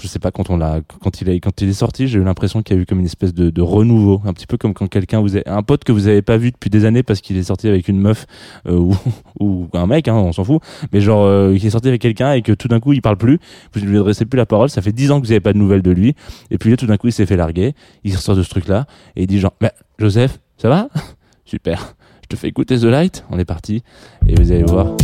je 0.01 0.09
sais 0.09 0.19
pas 0.19 0.31
quand 0.31 0.51
on 0.51 0.57
l'a 0.57 0.81
quand 1.03 1.21
il 1.21 1.29
est 1.29 1.41
quand 1.41 1.61
il 1.63 1.69
est 1.69 1.73
sorti 1.75 2.09
j'ai 2.09 2.19
eu 2.19 2.25
l'impression 2.25 2.63
qu'il 2.63 2.77
y 2.77 2.79
a 2.79 2.83
eu 2.83 2.87
comme 2.87 2.99
une 3.01 3.07
espèce 3.07 3.33
de, 3.33 3.51
de 3.51 3.63
renouveau. 3.63 4.21
Un 4.25 4.33
petit 4.33 4.47
peu 4.47 4.57
comme 4.57 4.75
quand 4.75 4.89
quelqu'un 4.89 5.21
vous 5.21 5.37
a, 5.37 5.41
un 5.47 5.63
pote 5.63 5.85
que 5.85 5.93
vous 5.93 6.09
avez 6.09 6.23
pas 6.23 6.37
vu 6.37 6.51
depuis 6.51 6.71
des 6.71 6.85
années 6.85 7.03
parce 7.03 7.21
qu'il 7.21 7.37
est 7.37 7.45
sorti 7.45 7.69
avec 7.69 7.89
une 7.89 8.01
meuf 8.01 8.27
euh, 8.69 8.77
ou, 8.77 8.97
ou 9.41 9.69
un 9.75 9.87
mec 9.87 10.09
hein, 10.09 10.15
on 10.15 10.33
s'en 10.33 10.45
fout. 10.45 10.61
Mais 10.93 11.01
genre 11.01 11.25
euh, 11.25 11.57
qui 11.57 11.67
est 11.67 11.71
sorti 11.71 11.89
avec 11.89 12.03
quelqu'un 12.03 12.33
et 12.33 12.43
que 12.43 12.53
tout 12.53 12.69
d'un 12.69 12.81
coup 12.81 12.93
il 12.93 13.01
parle 13.03 13.17
plus. 13.17 13.39
Vous 13.73 13.81
ne 13.81 13.87
lui 13.87 13.97
adressez 13.99 14.25
plus 14.25 14.37
la 14.37 14.47
parole. 14.47 14.71
Ça 14.71 14.83
fait 14.83 14.93
dix 14.93 15.11
ans 15.13 15.21
que 15.21 15.27
vous 15.27 15.33
avez 15.33 15.41
pas 15.41 15.53
de 15.53 15.59
de 15.79 15.91
lui. 15.91 16.15
Et 16.50 16.59
puis 16.59 16.77
tout 16.77 16.87
d'un 16.87 16.97
coup 16.97 17.07
il 17.07 17.12
s'est 17.12 17.27
fait 17.27 17.37
larguer. 17.37 17.75
Il 18.05 18.17
sort 18.17 18.37
de 18.37 18.43
ce 18.43 18.50
truc 18.50 18.69
là 18.69 18.87
et 19.17 19.23
il 19.23 19.27
dit 19.27 19.39
genre 19.39 19.55
bah, 19.61 19.73
Joseph 19.99 20.39
ça 20.59 20.69
va? 20.69 20.89
Super. 21.45 21.95
Je 22.23 22.29
te 22.29 22.37
fais 22.37 22.49
écouter 22.49 22.79
The 22.79 22.85
Light. 22.85 23.25
On 23.31 23.39
est 23.39 23.45
parti. 23.45 23.83
Et 24.27 24.35
vous 24.35 24.53
allez 24.53 24.62
voir. 24.62 24.95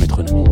Métronomie 0.00 0.44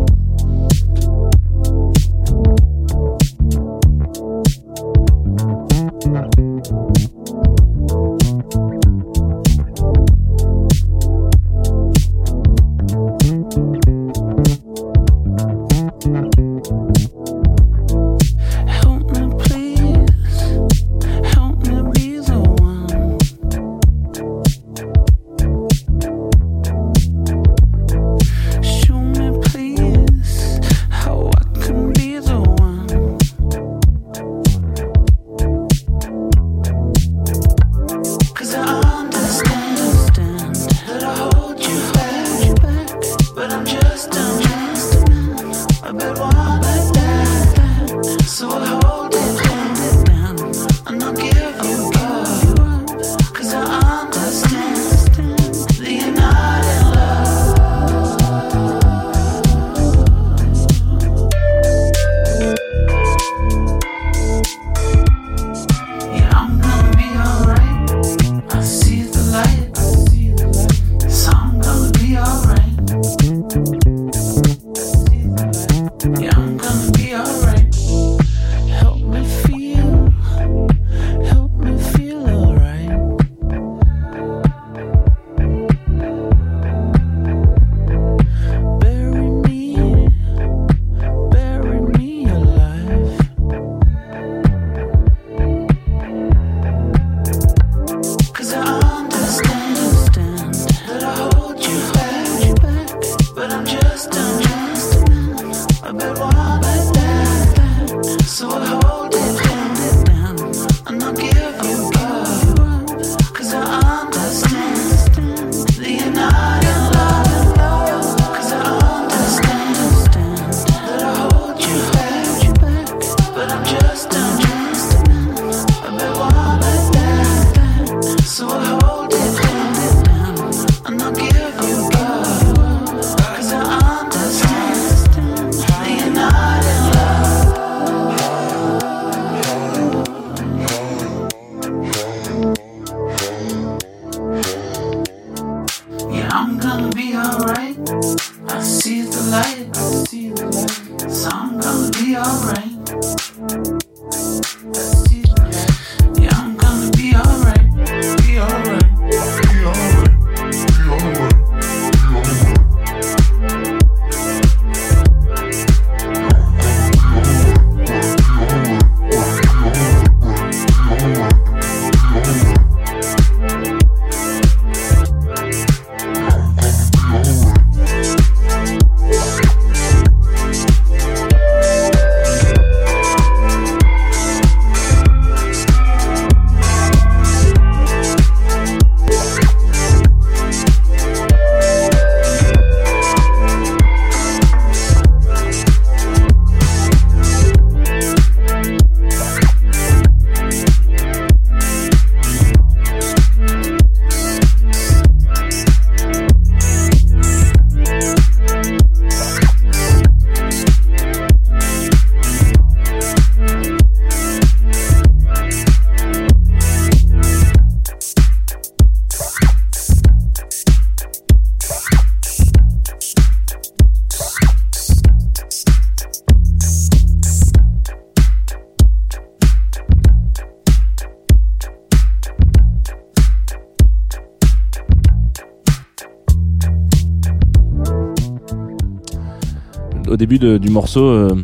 début 240.21 240.37
de- 240.37 240.59
du 240.59 240.69
morceau, 240.69 241.03
euh, 241.03 241.35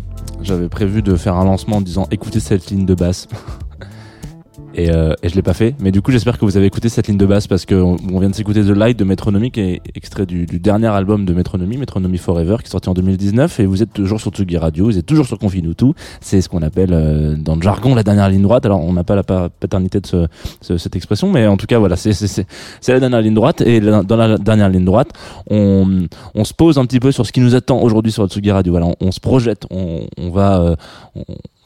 j'avais 0.44 0.70
prévu 0.70 1.02
de 1.02 1.16
faire 1.16 1.34
un 1.36 1.46
lancement 1.46 1.78
en 1.78 1.82
disant 1.82 2.08
écoutez 2.12 2.40
cette 2.40 2.70
ligne 2.70 2.86
de 2.86 2.94
basse. 2.94 3.28
Et, 4.80 4.92
euh, 4.92 5.14
et 5.24 5.30
je 5.30 5.34
l'ai 5.36 5.42
pas 5.42 5.56
fait, 5.56 5.74
mais 5.80 5.92
du 5.92 6.04
coup 6.04 6.12
j'espère 6.12 6.38
que 6.38 6.46
vous 6.46 6.56
avez 6.56 6.68
écouté 6.68 6.88
cette 6.88 7.08
ligne 7.08 7.18
de 7.18 7.26
basse 7.26 7.48
parce 7.48 7.66
que 7.66 7.74
on 7.74 8.20
vient 8.20 8.30
de 8.30 8.36
s'écouter 8.36 8.62
The 8.62 8.70
Light 8.70 8.98
de 9.00 9.04
Metronomy 9.06 9.50
qui 9.50 9.60
est 9.62 9.82
extrait 9.96 10.28
du, 10.28 10.46
du 10.46 10.60
dernier 10.60 10.86
album 10.86 11.26
de 11.26 11.34
Metronomy, 11.34 11.78
Metronomy 11.78 12.20
Forever, 12.20 12.58
qui 12.60 12.66
est 12.68 12.72
sorti 12.72 12.88
en 12.88 12.94
2019 12.94 13.60
et 13.60 13.66
vous 13.66 13.82
êtes 13.82 13.92
toujours 13.92 14.22
sur 14.22 14.30
Tsugi 14.32 14.56
Radio, 14.58 14.86
vous 14.86 14.98
êtes 15.00 15.06
toujours 15.08 15.26
sur 15.26 15.40
Confinutu, 15.40 15.86
c'est 16.22 16.42
ce 16.42 16.48
qu'on 16.48 16.62
appelle 16.62 16.92
euh, 16.94 17.36
dans 17.36 17.56
le 17.56 17.62
jargon 17.64 17.96
la 17.96 18.04
dernière 18.04 18.30
ligne 18.30 18.44
droite. 18.44 18.68
Alors 18.68 18.84
on 18.84 18.94
n'a 18.94 19.04
pas 19.04 19.16
la 19.16 19.24
pa- 19.24 19.50
paternité 19.60 20.00
de 20.00 20.06
ce- 20.06 20.28
ce- 20.62 20.78
cette 20.78 20.96
expression, 20.96 21.32
mais 21.32 21.48
en 21.48 21.58
tout 21.58 21.66
cas 21.66 21.80
voilà, 21.80 21.96
c'est 21.96 22.46
la 22.88 23.00
dernière 23.00 23.22
ligne 23.22 23.34
droite 23.34 23.62
et 23.62 23.80
dans 23.80 24.16
la 24.16 24.38
dernière 24.38 24.70
ligne 24.70 24.86
droite, 24.86 25.10
on, 25.50 26.06
on 26.36 26.44
se 26.44 26.54
pose 26.54 26.78
un 26.78 26.86
petit 26.86 27.00
peu 27.00 27.12
sur 27.12 27.26
ce 27.26 27.32
qui 27.32 27.40
nous 27.40 27.56
attend 27.56 27.82
aujourd'hui 27.82 28.12
sur 28.12 28.28
Tsugi 28.28 28.52
Radio. 28.52 28.74
Voilà, 28.74 28.88
on, 29.02 29.12
se 29.12 29.20
projette, 29.20 29.66
on, 29.72 30.02
va, 30.30 30.62
euh, 30.62 30.76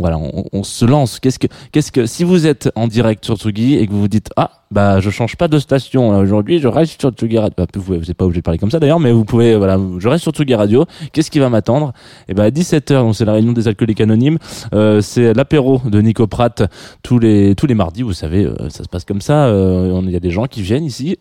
voilà, 0.02 0.20
on, 0.20 0.64
se 0.64 0.86
lance. 0.86 1.20
Qu'est-ce 1.20 1.40
que, 1.40 1.48
qu'est-ce 1.72 1.92
que, 1.92 2.06
si 2.06 2.24
vous 2.24 2.48
êtes 2.48 2.70
en 2.76 2.88
direct 2.88 3.24
sur 3.24 3.38
Tsugi 3.38 3.76
et 3.76 3.88
que 3.88 3.92
vous 3.92 4.02
vous 4.02 4.08
dites, 4.08 4.30
ah, 4.36 4.52
bah, 4.72 5.00
je 5.00 5.10
change 5.10 5.36
pas 5.36 5.48
de 5.48 5.60
station, 5.60 6.12
là, 6.12 6.20
aujourd'hui, 6.20 6.60
je 6.60 6.68
reste 6.68 7.00
sur 7.00 7.12
Tsugi 7.12 7.38
Radio. 7.38 7.54
Bah, 7.58 7.66
vous 7.76 7.96
n'êtes 7.96 8.14
pas 8.14 8.26
obligé 8.26 8.42
de 8.42 8.44
parler 8.44 8.58
comme 8.58 8.72
ça 8.72 8.80
d'ailleurs, 8.80 9.00
mais 9.00 9.12
vous 9.12 9.26
pouvez, 9.26 9.56
voilà, 9.56 9.80
je 10.00 10.08
reste 10.08 10.24
sur 10.24 10.32
Tsugi 10.32 10.56
Radio. 10.56 10.86
Qu'est-ce 11.14 11.32
qui 11.32 11.40
va 11.40 11.50
m'attendre? 11.50 11.94
Et 12.28 12.34
ben, 12.34 12.44
à 12.44 12.50
17h, 12.50 12.94
donc 12.94 13.16
c'est 13.16 13.26
la 13.26 13.34
réunion 13.34 13.54
des 13.54 13.68
alcooliques 13.68 14.02
anonymes, 14.02 14.38
euh, 14.74 15.02
c'est 15.02 15.34
l'apéro 15.34 15.82
de 15.86 16.02
Nico 16.02 16.28
Pratt 16.28 16.64
tous 17.04 17.20
les, 17.20 17.56
tous 17.56 17.68
les 17.68 17.76
mardis, 17.76 18.02
vous 18.02 18.14
savez, 18.14 18.46
euh, 18.46 18.70
ça 18.70 18.84
se 18.84 18.90
passe 18.90 19.06
comme 19.06 19.22
ça, 19.22 19.46
euh, 19.46 20.02
il 20.04 20.12
y 20.12 20.16
a 20.16 20.20
des 20.20 20.32
gens 20.32 20.46
qui 20.46 20.62
viennent 20.62 20.86
ici. 20.86 21.18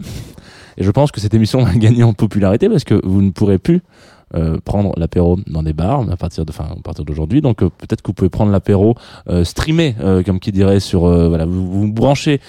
Et 0.77 0.85
je 0.85 0.90
pense 0.90 1.12
que 1.12 1.21
cette 1.21 1.35
émission 1.35 1.62
va 1.62 1.75
gagner 1.75 2.03
en 2.03 2.12
popularité 2.12 2.69
parce 2.69 2.85
que 2.85 3.01
vous 3.05 3.23
ne 3.23 3.31
pourrez 3.31 3.59
plus 3.59 3.83
euh, 4.35 4.59
prendre 4.64 4.93
l'apéro 4.97 5.38
dans 5.47 5.62
des 5.62 5.73
bars 5.73 6.05
à 6.11 6.16
partir 6.16 6.45
de, 6.45 6.51
enfin, 6.51 6.64
à 6.64 6.83
partir 6.83 7.05
d'aujourd'hui. 7.05 7.40
Donc 7.40 7.62
euh, 7.62 7.69
peut-être 7.69 8.03
que 8.03 8.09
vous 8.09 8.14
pouvez 8.14 8.29
prendre 8.29 8.53
l'apéro 8.53 8.95
euh, 9.29 9.45
streamé, 9.45 9.95
euh, 10.01 10.23
comme 10.23 10.40
qui 10.40 10.53
dirait 10.53 10.81
sur, 10.81 11.05
euh, 11.05 11.29
voilà, 11.29 11.47
vous 11.47 11.71
vous 11.71 11.93
branchez 11.93 12.40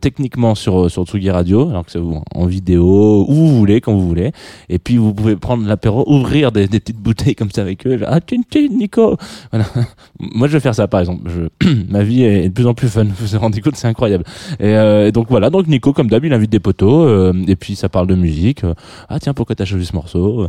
techniquement 0.00 0.54
sur 0.54 0.90
sur 0.90 1.04
Tsugi 1.04 1.30
Radio, 1.30 1.68
alors 1.70 1.84
que 1.84 1.92
c'est 1.92 2.00
en 2.34 2.46
vidéo 2.46 3.24
où 3.28 3.34
vous 3.34 3.58
voulez, 3.58 3.80
quand 3.80 3.92
vous 3.92 4.06
voulez. 4.06 4.32
Et 4.68 4.78
puis 4.78 4.96
vous 4.96 5.14
pouvez 5.14 5.36
prendre 5.36 5.66
l'apéro, 5.66 6.04
ouvrir 6.06 6.52
des, 6.52 6.68
des 6.68 6.80
petites 6.80 6.98
bouteilles 6.98 7.34
comme 7.34 7.50
ça 7.50 7.62
avec 7.62 7.86
eux. 7.86 8.00
ah 8.06 8.20
tchin 8.20 8.42
tchin 8.50 8.68
Nico. 8.70 9.16
Voilà. 9.50 9.66
Moi 10.18 10.48
je 10.48 10.54
vais 10.54 10.60
faire 10.60 10.74
ça 10.74 10.88
par 10.88 11.00
exemple. 11.00 11.30
Je, 11.30 11.68
ma 11.90 12.02
vie 12.02 12.22
est 12.22 12.48
de 12.48 12.54
plus 12.54 12.66
en 12.66 12.74
plus 12.74 12.88
fun. 12.88 13.04
Vous 13.04 13.26
vous 13.26 13.38
rendez 13.38 13.60
compte, 13.60 13.76
c'est 13.76 13.88
incroyable. 13.88 14.24
Et, 14.58 15.12
donc 15.12 15.28
voilà, 15.28 15.50
donc 15.50 15.66
Nico 15.66 15.92
comme 15.92 16.08
d'hab 16.08 16.24
il 16.24 16.32
invite 16.32 16.50
des 16.50 16.60
potos 16.60 17.06
euh, 17.08 17.32
et 17.46 17.56
puis 17.56 17.76
ça 17.76 17.88
parle 17.88 18.06
de 18.06 18.14
musique. 18.14 18.62
Ah 19.08 19.18
tiens 19.18 19.34
pourquoi 19.34 19.56
t'as 19.56 19.64
choisi 19.64 19.86
ce 19.86 19.94
morceau? 19.94 20.48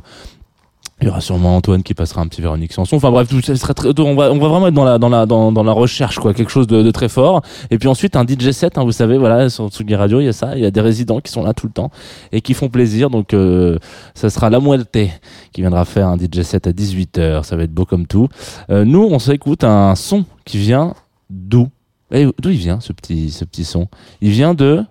Il 1.01 1.07
y 1.07 1.09
aura 1.09 1.19
sûrement 1.19 1.55
Antoine 1.55 1.81
qui 1.81 1.93
passera 1.95 2.21
un 2.21 2.27
petit 2.27 2.41
Véronique 2.41 2.73
Sanson. 2.73 2.95
Enfin 2.95 3.09
bref, 3.09 3.27
tout 3.27 3.41
ça 3.41 3.55
sera 3.55 3.73
très, 3.73 3.89
on 3.99 4.15
va, 4.15 4.31
on 4.31 4.37
va 4.37 4.47
vraiment 4.47 4.67
être 4.67 4.73
dans 4.73 4.83
la, 4.83 4.99
dans 4.99 5.09
la, 5.09 5.25
dans, 5.25 5.51
dans 5.51 5.63
la 5.63 5.71
recherche, 5.71 6.19
quoi, 6.19 6.33
quelque 6.33 6.51
chose 6.51 6.67
de, 6.67 6.83
de 6.83 6.91
très 6.91 7.09
fort. 7.09 7.41
Et 7.71 7.79
puis 7.79 7.87
ensuite 7.87 8.15
un 8.15 8.23
DJ 8.25 8.51
set, 8.51 8.77
hein, 8.77 8.83
vous 8.83 8.91
savez, 8.91 9.17
voilà, 9.17 9.49
sur 9.49 9.67
Tsugi 9.69 9.95
Radio, 9.95 10.19
il 10.19 10.25
y 10.25 10.27
a 10.27 10.33
ça, 10.33 10.55
il 10.55 10.61
y 10.61 10.65
a 10.65 10.71
des 10.71 10.81
résidents 10.81 11.19
qui 11.19 11.31
sont 11.31 11.43
là 11.43 11.53
tout 11.53 11.65
le 11.65 11.73
temps 11.73 11.89
et 12.31 12.41
qui 12.41 12.53
font 12.53 12.69
plaisir. 12.69 13.09
Donc 13.09 13.33
euh, 13.33 13.79
ça 14.13 14.29
sera 14.29 14.51
la 14.51 14.59
moitié 14.59 15.11
qui 15.53 15.61
viendra 15.61 15.85
faire 15.85 16.07
un 16.07 16.17
DJ 16.17 16.43
set 16.43 16.67
à 16.67 16.71
18h. 16.71 17.43
Ça 17.43 17.55
va 17.55 17.63
être 17.63 17.73
beau 17.73 17.85
comme 17.85 18.05
tout. 18.05 18.27
Euh, 18.69 18.85
nous, 18.85 19.03
on 19.03 19.17
s'écoute 19.17 19.63
un 19.63 19.95
son 19.95 20.25
qui 20.45 20.59
vient 20.59 20.93
d'où? 21.29 21.67
Eh, 22.11 22.27
D'où 22.39 22.49
il 22.49 22.57
vient 22.57 22.79
ce 22.79 22.93
petit, 22.93 23.31
ce 23.31 23.43
petit 23.45 23.63
son? 23.65 23.87
Il 24.21 24.31
vient 24.31 24.53
de 24.53 24.83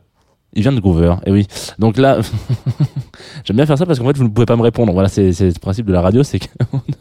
il 0.52 0.62
vient 0.62 0.72
de 0.72 0.80
Groover, 0.80 1.14
et 1.26 1.30
oui. 1.30 1.46
Donc 1.78 1.96
là, 1.96 2.18
j'aime 3.50 3.56
bien 3.56 3.66
faire 3.66 3.78
ça 3.78 3.84
parce 3.84 3.98
qu'en 3.98 4.06
fait, 4.06 4.16
vous 4.16 4.22
ne 4.22 4.28
pouvez 4.28 4.46
pas 4.46 4.54
me 4.54 4.62
répondre. 4.62 4.92
Voilà, 4.92 5.08
c'est 5.08 5.32
le 5.40 5.58
principe 5.58 5.86
de 5.86 5.92
la 5.92 6.00
radio, 6.00 6.22
c'est 6.22 6.38
que 6.38 6.46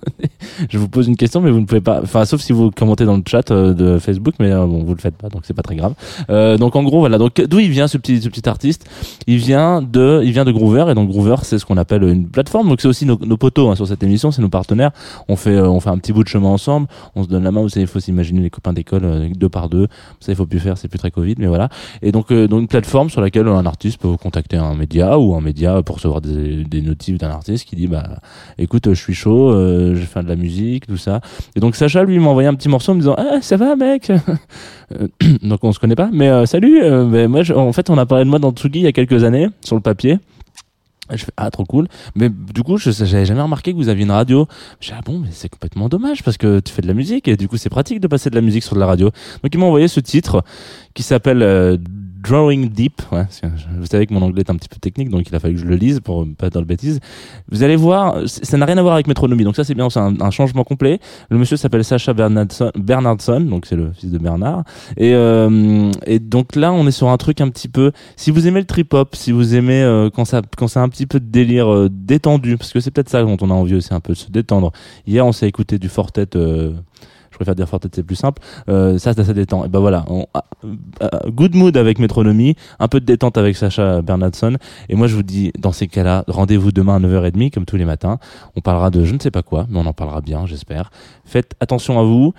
je 0.70 0.78
vous 0.78 0.90
pose 0.90 1.08
une 1.08 1.16
question, 1.16 1.42
mais 1.42 1.52
vous 1.52 1.60
ne 1.60 1.66
pouvez 1.66 1.82
pas. 1.82 2.02
Enfin, 2.02 2.26
sauf 2.26 2.42
si 2.42 2.54
vous 2.54 2.72
commentez 2.72 3.06
dans 3.06 3.16
le 3.16 3.24
chat 3.28 3.52
euh, 3.52 3.74
de 3.74 4.00
Facebook, 4.00 4.36
mais 4.40 4.52
euh, 4.52 4.66
bon, 4.66 4.84
vous 4.84 4.94
le 4.94 5.00
faites 5.00 5.16
pas, 5.16 5.30
donc 5.30 5.42
c'est 5.46 5.54
pas 5.54 5.62
très 5.62 5.76
grave. 5.76 5.94
Euh, 6.30 6.58
donc 6.58 6.76
en 6.76 6.84
gros, 6.84 7.00
voilà. 7.00 7.18
Donc 7.18 7.42
d'où 7.42 7.60
il 7.60 7.70
vient 7.70 7.88
ce 7.88 7.98
petit, 7.98 8.22
ce 8.22 8.30
petit 8.30 8.48
artiste? 8.48 8.90
Il 9.28 9.38
vient 9.38 9.82
de, 9.82 10.22
il 10.24 10.32
vient 10.32 10.46
de 10.46 10.52
Groover, 10.52 10.86
et 10.90 10.96
donc 10.96 11.10
Groover, 11.10 11.38
c'est 11.44 11.60
ce 11.60 11.66
qu'on 11.66 11.78
appelle 11.78 12.04
une 12.04 12.28
plateforme. 12.28 12.70
Donc 12.70 12.82
c'est 12.82 12.88
aussi 12.88 13.06
nos, 13.06 13.18
nos 13.18 13.38
potos 13.38 13.72
hein, 13.72 13.76
sur 13.76 13.88
cette 13.88 14.04
émission, 14.04 14.32
c'est 14.32 14.42
nos 14.42 14.50
partenaires. 14.50 14.92
On 15.28 15.36
fait, 15.36 15.56
euh, 15.56 15.70
on 15.70 15.80
fait 15.80 15.90
un 15.90 15.98
petit 15.98 16.14
bout 16.14 16.24
de 16.24 16.30
chemin 16.30 16.50
ensemble. 16.50 16.88
On 17.16 17.24
se 17.24 17.30
donne 17.30 17.44
la 17.44 17.52
main. 17.52 17.62
Vous 17.62 17.70
savez, 17.70 17.84
il 17.84 17.88
faut 17.88 18.00
s'imaginer 18.00 18.42
les 18.42 18.50
copains 18.50 18.74
d'école 18.74 19.30
deux 19.36 19.50
par 19.50 19.70
deux. 19.70 19.88
Ça, 20.20 20.32
il 20.32 20.36
faut 20.36 20.46
plus 20.46 20.60
faire, 20.60 20.78
c'est 20.78 20.88
plus 20.88 21.00
très 21.00 21.12
Covid, 21.12 21.36
mais 21.38 21.48
voilà. 21.48 21.70
Et 22.02 22.12
donc, 22.12 22.32
donc 22.32 22.62
une 22.62 22.68
plateforme 22.68 23.10
sur 23.10 23.22
laquelle 23.22 23.48
un 23.48 23.66
artiste 23.66 24.00
peut 24.00 24.08
vous 24.08 24.18
contacter 24.18 24.58
un 24.58 24.76
média 24.76 25.18
ou 25.20 25.36
un 25.36 25.42
média 25.42 25.82
pour 25.84 25.96
recevoir 25.96 26.22
des, 26.22 26.64
des 26.64 26.82
notifs 26.82 27.18
d'un 27.18 27.30
artiste 27.30 27.68
qui 27.68 27.76
dit 27.76 27.88
bah 27.88 28.04
écoute 28.58 28.90
je 28.90 29.00
suis 29.00 29.14
chaud, 29.14 29.52
je 29.54 30.02
fais 30.02 30.24
de 30.24 30.28
la 30.28 30.36
musique, 30.36 30.49
tout 30.88 30.98
ça. 30.98 31.22
Et 31.56 31.60
donc 31.60 31.76
Sacha 31.76 32.04
lui 32.04 32.20
m'a 32.20 32.30
envoyé 32.30 32.48
un 32.48 32.56
petit 32.56 32.70
morceau 32.70 32.92
en 32.92 32.96
me 32.96 33.02
disant 33.02 33.16
ah 33.18 33.40
ça 33.42 33.58
va 33.58 33.76
mec? 33.76 34.12
Euh, 35.00 35.08
donc 35.44 35.64
on 35.64 35.72
se 35.72 35.78
connaît 35.78 35.94
pas, 35.96 36.10
mais 36.12 36.30
euh, 36.30 36.48
salut. 36.48 36.82
euh, 36.82 37.06
ben, 37.06 37.28
moi 37.28 37.44
en 37.56 37.72
fait 37.74 37.92
on 37.92 37.98
a 38.00 38.08
parlé 38.08 38.26
de 38.26 38.30
moi 38.32 38.40
dans 38.40 38.52
Tsugi 38.52 38.80
il 38.80 38.86
y 38.86 38.88
a 38.88 38.92
quelques 38.92 39.24
années 39.24 39.48
sur 39.64 39.76
le 39.76 39.84
papier. 39.84 40.18
Je 41.12 41.26
fais 41.26 41.32
ah 41.38 41.52
trop 41.52 41.64
cool 41.64 41.88
mais 42.16 42.30
du 42.30 42.64
coup 42.64 42.78
je 42.78 42.90
j'avais 42.90 43.26
jamais 43.26 43.42
remarqué 43.42 43.72
que 43.72 43.78
vous 43.78 43.90
aviez 43.90 44.04
une 44.04 44.12
radio 44.12 44.48
j'ai 44.80 44.94
ah 44.98 45.02
bon 45.06 45.20
mais 45.20 45.30
c'est 45.32 45.50
complètement 45.50 45.90
dommage 45.90 46.24
parce 46.24 46.38
que 46.38 46.60
tu 46.60 46.72
fais 46.74 46.82
de 46.82 46.88
la 46.88 46.94
musique 46.94 47.28
et 47.28 47.36
du 47.36 47.48
coup 47.48 47.58
c'est 47.58 47.70
pratique 47.70 48.00
de 48.00 48.08
passer 48.08 48.30
de 48.32 48.36
la 48.36 48.42
musique 48.42 48.64
sur 48.64 48.76
de 48.76 48.80
la 48.80 48.86
radio 48.88 49.10
donc 49.44 49.52
il 49.54 49.60
m'a 49.60 49.66
envoyé 49.66 49.88
ce 49.88 50.00
titre 50.00 50.44
qui 50.94 51.02
s'appelle 51.04 51.80
Drawing 52.22 52.70
Deep 52.70 53.02
ouais, 53.12 53.26
vous 53.78 53.86
savez 53.86 54.06
que 54.06 54.14
mon 54.14 54.22
anglais 54.22 54.42
est 54.42 54.50
un 54.50 54.56
petit 54.56 54.70
peu 54.70 54.78
technique 54.78 55.10
donc 55.10 55.28
il 55.28 55.36
a 55.36 55.40
fallu 55.40 55.56
que 55.56 55.62
je 55.62 55.66
le 55.66 55.76
lise 55.76 56.00
pour 56.00 56.26
pas 56.38 56.48
être 56.48 56.54
dans 56.54 56.60
le 56.60 56.66
bêtise 56.66 57.00
vous 57.50 57.64
allez 57.64 57.76
voir 57.76 58.18
ça 58.28 58.58
n'a 58.58 58.66
rien 58.66 58.78
à 58.78 58.82
voir 58.82 58.94
avec 58.96 59.08
Metronomy 59.08 59.44
donc 59.44 59.56
ça 59.56 59.64
c'est 59.64 59.76
bien 59.76 59.90
c'est 59.90 60.00
un, 60.00 60.20
un 60.20 60.32
changement 60.32 60.64
complet. 60.64 61.00
Le 61.30 61.38
monsieur 61.38 61.58
s'appelle 61.58 61.84
Sacha 61.84 62.14
Bernardson, 62.14 62.72
Bernardson 62.76 63.42
donc 63.42 63.66
c'est 63.66 63.76
le 63.76 63.92
fils 63.94 64.12
de 64.12 64.18
Bernard. 64.18 64.64
Et, 64.98 65.14
euh, 65.14 65.92
et 66.06 66.20
donc 66.20 66.56
là 66.56 66.72
on 66.72 66.88
est 66.88 66.92
sur 66.92 67.10
un 67.10 67.18
truc 67.18 67.42
un 67.42 67.50
petit 67.50 67.68
peu 67.68 67.92
si 68.16 68.32
vous 68.32 68.48
aimez 68.48 68.60
le 68.60 68.66
trip 68.66 68.94
hop 68.94 69.16
si 69.16 69.32
vous 69.32 69.56
aimez 69.56 69.82
euh, 69.82 70.10
quand 70.10 70.26
ça 70.26 70.42
quand 70.58 70.68
c'est 70.68 70.80
un 70.80 70.90
petit 70.90 71.06
peu 71.06 71.20
de 71.20 71.26
délire 71.26 71.72
euh, 71.72 71.90
détendu 71.92 72.58
parce 72.58 72.72
que 72.74 72.80
c'est 72.80 72.92
peut-être 72.92 73.10
ça 73.10 73.24
dont 73.24 73.38
on 73.42 73.50
a 73.50 73.54
envie 73.54 73.76
aussi 73.76 73.94
un 73.94 74.00
peu 74.00 74.14
de 74.14 74.18
se 74.18 74.30
détendre. 74.30 74.72
Hier 75.08 75.26
on 75.26 75.32
s'est 75.32 75.48
écouté 75.48 75.80
du 75.80 75.90
Fortet 75.90 76.36
euh, 76.36 76.74
Je 77.32 77.36
préfère 77.36 77.56
dire 77.56 77.68
forte 77.68 77.84
tête, 77.84 77.96
c'est 77.96 78.04
plus 78.04 78.16
simple. 78.16 78.42
Euh, 78.70 78.98
ça, 78.98 79.14
ça, 79.14 79.24
ça 79.24 79.34
détend. 79.34 79.66
Et 79.66 79.70
ben 79.70 79.80
voilà, 79.80 80.06
ah, 80.34 80.44
ah, 81.02 81.10
good 81.30 81.56
mood 81.56 81.76
avec 81.78 82.00
Métronomie, 82.00 82.56
un 82.80 82.88
peu 82.88 83.00
de 83.00 83.06
détente 83.06 83.38
avec 83.38 83.56
Sacha 83.56 84.02
Bernardson. 84.02 84.58
Et 84.90 84.96
moi, 84.96 85.08
je 85.08 85.16
vous 85.16 85.24
dis, 85.24 85.52
dans 85.58 85.72
ces 85.72 85.88
cas-là, 85.88 86.24
rendez-vous 86.28 86.72
demain 86.72 86.96
à 86.96 87.00
9h30, 87.00 87.52
comme 87.52 87.66
tous 87.66 87.78
les 87.78 87.86
matins. 87.86 88.20
On 88.56 88.62
parlera 88.62 88.90
de 88.90 89.04
je 89.04 89.14
ne 89.14 89.20
sais 89.20 89.32
pas 89.32 89.44
quoi, 89.44 89.66
mais 89.70 89.80
on 89.80 89.86
en 89.86 89.94
parlera 89.94 90.22
bien, 90.22 90.46
j'espère. 90.46 90.92
Faites 91.26 91.54
attention 91.60 92.00
à 92.00 92.04
vous. 92.04 92.34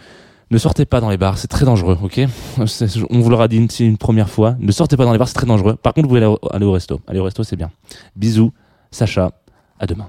Ne 0.53 0.59
sortez 0.59 0.85
pas 0.85 1.01
dans 1.01 1.11
les 1.11 1.17
bars, 1.17 1.39
c'est 1.39 1.47
très 1.47 1.65
dangereux, 1.65 1.97
ok 2.03 2.23
On 3.11 3.21
vous 3.21 3.31
l'aura 3.31 3.47
dit 3.47 3.57
une, 3.57 3.69
une 3.79 3.99
première 3.99 4.29
fois. 4.29 4.57
Ne 4.59 4.73
sortez 4.73 4.97
pas 4.97 5.05
dans 5.05 5.13
les 5.13 5.19
bars, 5.19 5.29
c'est 5.29 5.35
très 5.35 5.47
dangereux. 5.47 5.77
Par 5.77 5.95
contre, 5.95 6.09
vous 6.09 6.17
pouvez 6.17 6.25
aller 6.25 6.27
au, 6.27 6.39
aller 6.51 6.67
au 6.67 6.73
resto. 6.73 7.01
Aller 7.07 7.21
au 7.21 7.25
resto, 7.25 7.45
c'est 7.45 7.57
bien. 7.57 7.71
Bisous, 8.17 8.53
Sacha. 8.91 9.31
À 9.79 9.87
demain. 9.87 10.09